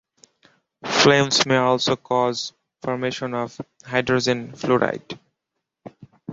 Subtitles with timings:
[0.83, 5.19] Flames may also cause formation of hydrogen fluoride.